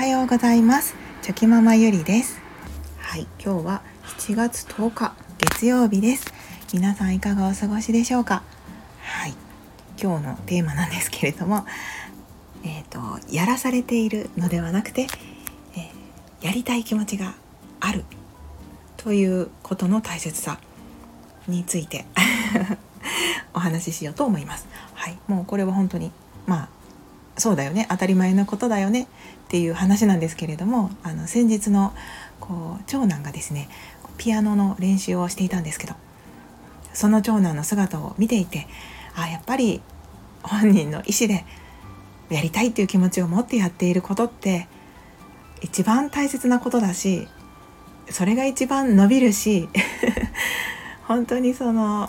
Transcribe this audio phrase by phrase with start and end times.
[0.00, 0.94] はようございます。
[1.20, 2.40] チョキママゆりです。
[3.00, 3.82] はい今日は
[4.18, 6.32] 7月10日月曜日です。
[6.72, 8.42] 皆さんいかがお過ごしでしょうか？
[9.02, 9.34] はい
[10.02, 11.66] 今日のテーマなんですけれども
[12.64, 12.98] えっ、ー、と
[13.30, 15.02] やらされているのではなくて、
[15.76, 17.34] えー、やりたい気持ちが
[17.80, 18.06] ある。
[18.96, 20.58] ということの大切さ
[21.46, 22.06] について
[23.52, 24.66] お話ししようと思います。
[24.94, 26.10] はい、もうこれは本当に
[26.46, 26.79] まあ
[27.40, 27.86] そうだよね。
[27.90, 29.02] 当たり前のことだよね。
[29.02, 29.06] っ
[29.50, 31.92] ていう話なんですけれどもあの先日の
[32.38, 33.68] こう長男がですね
[34.16, 35.94] ピアノの練習をしていたんですけど
[36.92, 38.68] その長男の姿を見ていて
[39.16, 39.82] あやっぱり
[40.44, 41.44] 本人の意思で
[42.28, 44.68] やりたいっていう気持ちを持ってやっていることって
[45.62, 47.26] 一番大切なことだし
[48.08, 49.68] それが一番伸びるし
[51.08, 52.08] 本当にその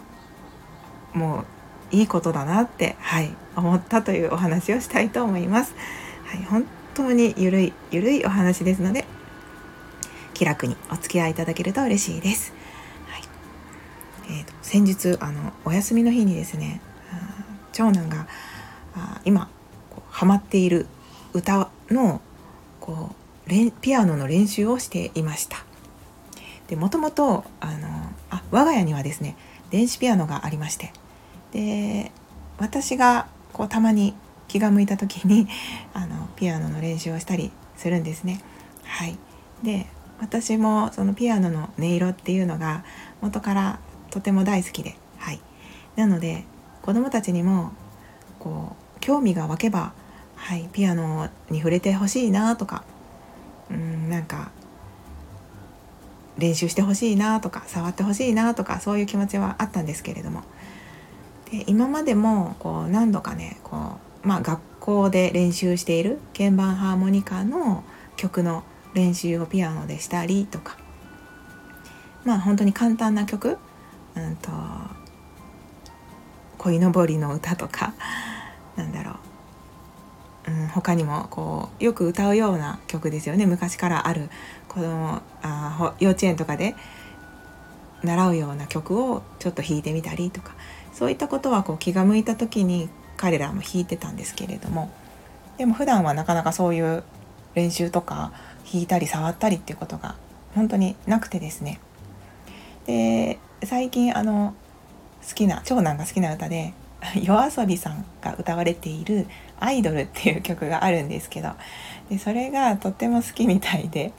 [1.14, 1.46] もう
[1.92, 5.76] いいことだなってはい思ったというお話をしたいと思います。
[6.26, 9.06] はい、本当にゆるいゆるいお話ですので
[10.34, 12.54] 気楽にお付き合いいただけると嬉しいです。
[13.08, 13.24] はい
[14.30, 16.82] えーと、先日あのお休みの日にですね
[17.74, 18.28] 長男が
[18.96, 19.50] あ今
[20.10, 20.88] ハマっている
[21.34, 22.22] 歌の
[22.80, 23.16] こ
[23.48, 25.66] うピアノの練習をしていました。
[26.68, 27.90] でもともとあの
[28.30, 29.36] あ我が家にはですね
[29.72, 30.94] 電子ピアノがありまして
[31.52, 32.12] で
[32.58, 34.14] 私がこうたまに
[34.48, 35.48] 気が向いた時に
[35.94, 38.42] あのピアノの練習をしたりするんですね。
[38.84, 39.18] はい、
[39.64, 39.88] で
[40.20, 42.84] 私もそのピアノの音色っていうのが
[43.22, 45.42] 元からとても大好きで、はい、
[45.96, 46.44] なので
[46.82, 47.72] 子どもたちにも
[48.40, 49.94] こう興味が湧けば、
[50.36, 52.84] はい、ピアノに触れてほしいなとか
[53.70, 54.52] うんなんか
[56.38, 60.44] 練習してほしいなとか触ってほしいなとかそういう気持ちはあったんですけれども
[61.52, 67.84] で今までもこう何度かねこう、まあ、学校で練習している鍵盤ハーモニカの
[68.16, 70.78] 曲の練習をピアノでしたりとか。
[72.24, 73.58] まあ本当に簡単な曲、
[74.16, 74.52] うんと、
[76.60, 77.94] 鯉のぼりの歌とか。
[78.76, 79.16] なんだろ
[80.48, 83.46] う、うん、他にもこうよく歌うような曲ですよね。
[83.46, 84.30] 昔からある。
[84.68, 86.76] 子供あ幼稚園とかで
[88.04, 90.54] 習うような曲をちょっと弾いてみたりとか。
[90.94, 94.92] そういったことはこう気が向いた時に彼らも弾いてたんですけれども
[95.58, 97.04] でも普段はなかなかそういう
[97.56, 98.32] 練習とか
[98.72, 100.16] 弾いたり触ったりっていうことが
[100.56, 101.80] 本当になくてですね。
[102.86, 104.54] で最近あの
[105.28, 109.28] 好きな長男が好きな歌で yoasobi さんが歌われている
[109.60, 111.52] 「アイドル」っていう曲があるんですけど
[112.10, 114.14] でそれがとっても好きみたいで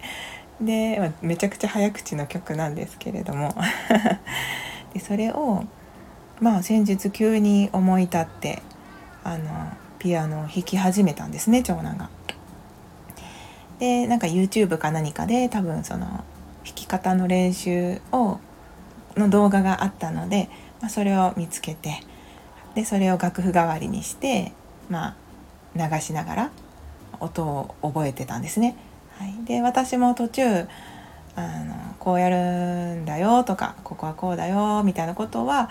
[0.61, 3.55] でめちゃくちゃ早口の曲なんですけれども。
[4.95, 5.65] でそれを
[6.43, 8.63] まあ先日急に思い立って
[9.23, 12.11] あのピアノを弾き始めたんですね長男が。
[13.79, 16.25] でなんか YouTube か何かで多分その弾
[16.75, 18.41] き方の練習を
[19.17, 20.49] の動画があったので、
[20.81, 22.01] まあ、それを見つけて
[22.75, 24.53] でそれを楽譜代わりにして
[24.91, 25.17] ま
[25.77, 26.51] あ流しながら
[27.21, 28.77] 音を覚えてたんですね。
[29.17, 30.67] はい、で私も途中
[31.37, 35.71] あのこうやるんだよとかここはこうだよみたいなことは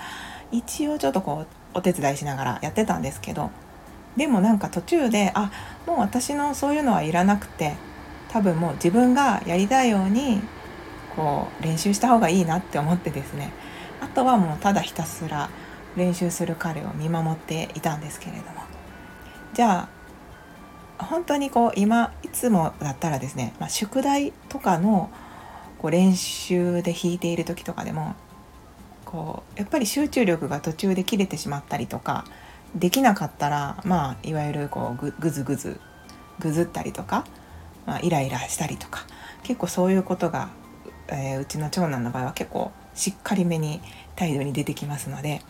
[0.52, 3.52] 一応ちょっとこうお手伝いしながらやってたんですけど
[4.18, 5.52] でもなんか途中であ
[5.88, 7.76] もう私のそういうのはいらなくて
[8.30, 10.42] 多分もう自分がやりたいように
[11.16, 13.52] こう練習した方がいいなって思ってですね。
[14.02, 15.50] あとはもうただひたすら
[15.96, 18.62] 練習する彼を見守っていたんですけれども。
[19.54, 19.90] じゃ
[20.98, 25.10] あ本当にこう今いつもだったらですね、まあ、宿題とかの
[25.80, 28.16] こう練習で弾いている時とかでも
[29.12, 32.26] こうやっぱり集中力が途中で切れてしまったりとか
[32.76, 35.80] できなかったらまあいわゆるこうぐずぐず
[36.40, 37.26] ぐずったりとか、
[37.86, 39.06] まあ、イライラしたりとか
[39.44, 40.50] 結構そういうことが、
[41.10, 43.82] えー、うちの長男の場合は結構しっかりめに
[44.16, 45.42] 態度に出てきますので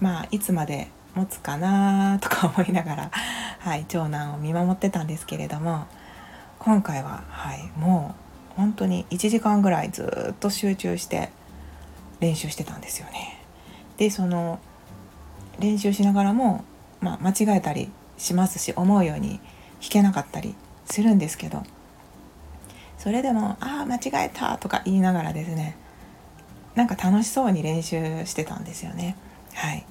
[0.00, 3.10] まあいつまで持つかなとか思いながら、
[3.60, 5.86] はい、長男を見守ってたんですけれども
[6.58, 8.14] 今回は、はい、も
[8.52, 11.30] う本当に1時間ぐらいずっと集中して
[12.22, 13.38] 練習してたんですよね。
[13.98, 14.58] でその
[15.58, 16.64] 練習しながらも、
[17.00, 19.40] まあ、間違えたりしますし思うように
[19.80, 20.54] 弾けなかったり
[20.86, 21.62] するんですけど
[22.96, 25.76] それでも「ああ間違えた」とか言いながらですね
[26.74, 29.16] なんか楽しそうに練習してたんですよね。
[29.52, 29.84] はい、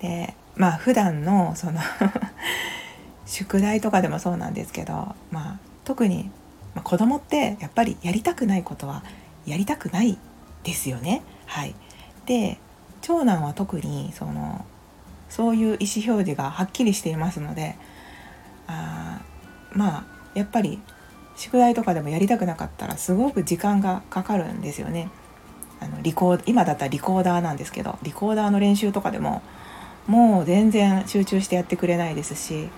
[0.00, 1.80] でまあ普段のその
[3.26, 6.30] 宿題とかでもそうなんですけど、まあ、特に、
[6.74, 9.02] ま、子供ってやっぱりやりたくないことは
[9.46, 10.18] やりたくない
[10.62, 11.22] ですよね。
[11.46, 11.74] はい、
[12.26, 12.58] で
[13.02, 14.64] 長男は特にその
[15.28, 17.76] そういう意思表示がはっきりしていますので
[18.66, 19.20] あ
[19.72, 20.04] まあ
[20.34, 20.80] やっぱり
[21.36, 25.10] 宿題とかでもやりたくなかったらすごく時間がかかるんですよね。
[25.80, 29.42] あのリコー今だったらリコーダーなんですけどリコーダーの練習とかでも
[30.06, 32.68] もう全然集中してやってくれないですし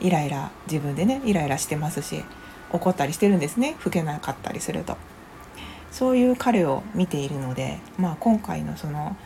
[0.00, 2.24] イライラ自分でねイライラしてますし
[2.70, 3.76] 怒ったりしてるんですね。
[3.78, 4.96] 吹けなかったりすると。
[5.94, 9.16] そういう彼を見ているので、まあ、今回のその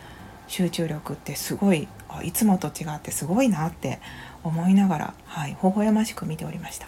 [0.48, 1.88] 集中力ってすごい
[2.22, 4.00] いつもと違ってすごいなって
[4.44, 6.86] 思いながら、はい、微笑ましく見ておりました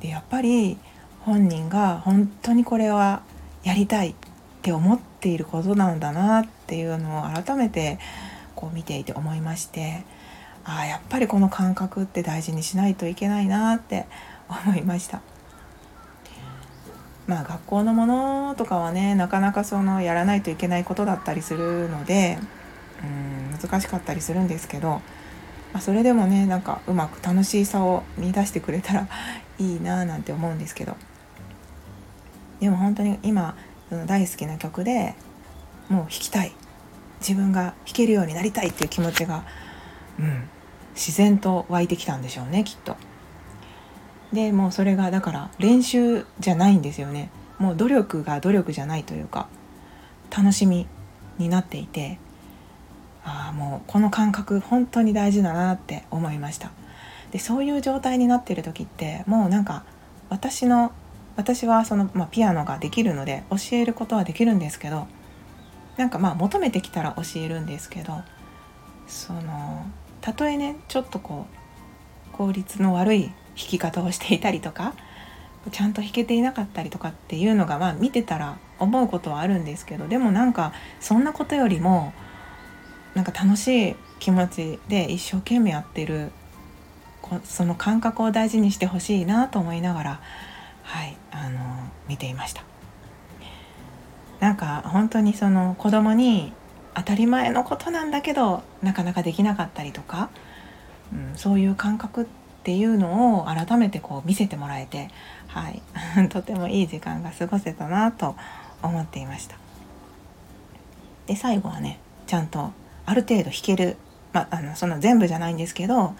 [0.00, 0.78] でやっぱり
[1.20, 3.22] 本人が本当にこれは
[3.62, 4.14] やりたいっ
[4.62, 8.00] て思っていることなんだなっていうのを改めて
[8.56, 10.02] こう見ていて思いまして
[10.64, 14.06] ああやっぱりこの感覚って大事にしないといけないなって
[14.48, 15.20] 思いました。
[17.26, 22.38] まあ学校のものとかはねなかなかそのやらないといけないことだったりするので
[23.02, 25.00] うん難しかったりするんですけど、ま
[25.74, 29.08] あ、それでもねなんかうまく楽しさを見出してくれたら
[29.58, 30.96] いいななんて思うんですけど
[32.60, 33.56] でも本当に今
[33.88, 35.14] その大好きな曲で
[35.88, 36.52] もう弾きたい
[37.20, 39.44] 自分が弾けるようになりたいっていう気持ちが、
[40.18, 40.48] うん、
[40.94, 42.96] 自然と湧いてきたんでしょうねきっと。
[44.32, 47.30] でもうそれがだから練習じゃないんですよね。
[47.58, 49.48] もう努力が努力じゃないというか
[50.36, 50.86] 楽しみ
[51.38, 52.18] になっていて
[53.24, 56.70] ああもうこの感覚本当に大事だなって思いました。
[57.32, 59.84] でそういう状態になってる時ってもうなんか
[60.28, 60.92] 私の
[61.36, 65.06] 私はその、まあ、ピアノができるので教えることはできるんですけど
[65.96, 68.22] なんかまあ求めてきたら教えるんですけど
[69.06, 69.86] その
[70.20, 71.46] たとえねちょっとこ
[72.32, 74.94] う効率の悪い弾き方をしていたりとか
[75.72, 82.12] ちゃんと弾けていなかったりとかっていうのがまあ見てたら思うことはあるんですけどでもなんかそんなことよりも
[83.14, 86.30] なんか楽しい気持ちで一生懸命やってる
[87.44, 90.20] その感覚を大事にしてほしいなと思いながら
[90.84, 91.60] はいあの
[92.08, 92.62] 見ていました。
[94.38, 96.52] なんか本当にその子供に
[96.94, 100.28] 当たり前のことなんだけどなかなかできなかったりとか、
[101.12, 105.08] うん、そういう感覚ってっていうのを改めてこう見せてもらえて、
[105.46, 105.80] はい、
[106.30, 108.34] とてもいい時間が過ごせたなと
[108.82, 109.56] 思っていました。
[111.28, 112.72] で最後はねちゃんと
[113.04, 113.96] ある程度弾ける、
[114.32, 116.16] まあ、あのその全部じゃないんですけど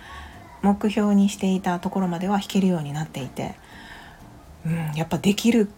[0.63, 3.57] 目標にしていたところまでは弾けるようになっていて、
[4.65, 5.69] うん、やっぱできる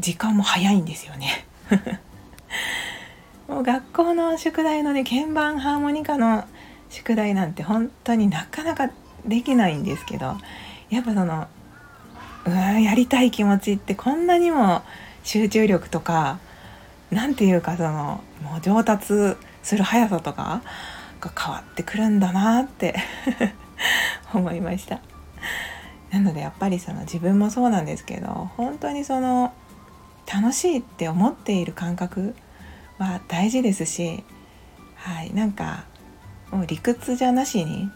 [0.00, 1.46] 時間も早いんですよね。
[3.46, 6.44] もう学校の宿題のね鍵盤ハーモニカの
[6.90, 8.90] 宿題なんて本当になかなか
[9.26, 10.36] できないんですけど
[10.90, 11.48] やっぱその
[12.44, 14.82] うわやりたい気持ちってこんなにも
[15.22, 16.38] 集中力とか
[17.10, 20.62] 何て言うかそのもう上達する速さとか
[21.20, 22.96] が変わってくるんだなって
[24.34, 25.00] 思いました。
[26.10, 29.54] なのでやっぱりその自分もそうなんですけど本当にその
[30.30, 32.34] 楽しいって思っている感覚
[32.98, 34.22] は大事ですし、
[34.96, 35.84] はい、なんか
[36.50, 37.90] もう理屈じゃなしに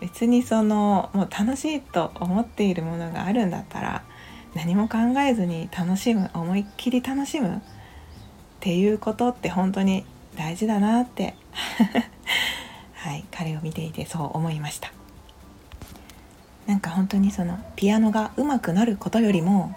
[0.00, 4.02] 別にそのもう楽しいと思っているものがあるんだったら
[4.54, 7.60] 何も考えずに楽しむ思いっきり楽しむっ
[8.60, 10.04] ていうことって本当に
[10.36, 11.34] 大事だなって
[12.94, 14.92] はい彼を見ていてそう思いました。
[16.66, 19.74] なんか本当にそのピアノが上手くなることよりも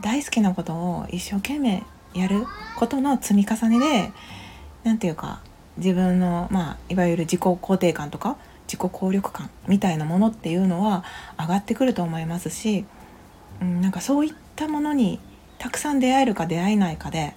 [0.00, 1.82] 大好きなことを一生懸命
[2.14, 4.12] やることの積み重ねで
[4.84, 5.40] 何て言うか
[5.76, 11.04] 自分のまあいわゆる自己肯定感とか自己効力感みたいなものっていうのは
[11.38, 12.84] 上がってくると思いますし、
[13.60, 15.20] うん、なんかそういったものに
[15.58, 17.34] たくさん出会えるか出会えないかで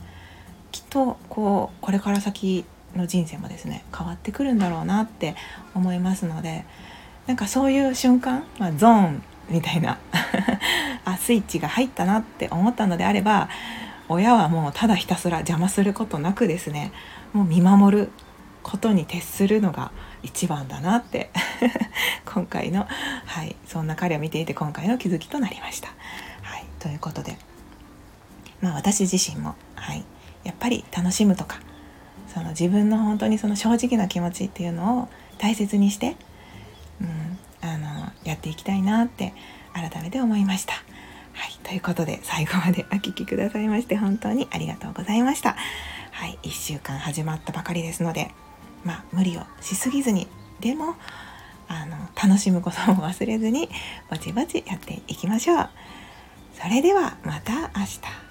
[0.71, 2.65] きっとこうこれから先
[2.95, 5.35] の人生もですね変わってくるんだろうなって
[5.75, 6.65] 思いますので
[7.27, 9.97] なんかそういう瞬間、まあ、ゾーンみたいな
[11.05, 13.49] あスイッチが入ったなって思ったのであれば
[14.09, 16.91] 親はもうただひたすら邪魔することなくですね
[17.33, 18.09] もう見守る
[18.63, 19.91] ことに徹するのが
[20.23, 21.29] 一番だなって
[22.25, 22.87] 今回の、
[23.25, 25.89] はい、そんな彼を見ていて今回の気づきとなりました。
[26.41, 27.37] はい、ということで、
[28.61, 30.03] まあ、私自身も、はい、
[30.43, 31.59] やっぱり楽しむとか
[32.27, 36.15] その自分の本当にその正直な気持ちっていうのを大切にして、
[37.01, 39.33] うん、あのやっていきたいなって
[39.73, 40.73] 改めて思いました。
[41.33, 45.55] はい、ということで最後までお聴きくださいまして本当にありがとうございました。
[46.11, 48.31] はい、1週間始まったばかりですので
[48.83, 50.27] まあ、無理をしすぎずに
[50.59, 50.95] でも
[51.67, 53.69] あの楽しむことも忘れずに
[54.09, 55.69] ぼちぼちやっていきましょう。
[56.53, 58.27] それではまた明日。